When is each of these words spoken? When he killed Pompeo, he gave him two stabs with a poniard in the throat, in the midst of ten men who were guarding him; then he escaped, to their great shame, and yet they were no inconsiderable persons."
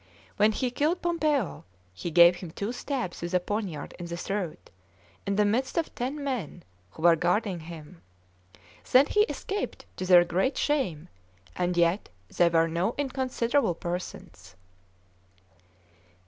When 0.37 0.51
he 0.51 0.71
killed 0.71 1.03
Pompeo, 1.03 1.63
he 1.93 2.09
gave 2.09 2.37
him 2.37 2.49
two 2.49 2.71
stabs 2.71 3.21
with 3.21 3.35
a 3.35 3.39
poniard 3.39 3.93
in 3.99 4.07
the 4.07 4.17
throat, 4.17 4.71
in 5.27 5.35
the 5.35 5.45
midst 5.45 5.77
of 5.77 5.93
ten 5.93 6.23
men 6.23 6.63
who 6.89 7.03
were 7.03 7.15
guarding 7.15 7.59
him; 7.59 8.01
then 8.91 9.05
he 9.05 9.21
escaped, 9.29 9.85
to 9.97 10.07
their 10.07 10.23
great 10.25 10.57
shame, 10.57 11.07
and 11.55 11.77
yet 11.77 12.09
they 12.35 12.49
were 12.49 12.67
no 12.67 12.95
inconsiderable 12.97 13.75
persons." 13.75 14.55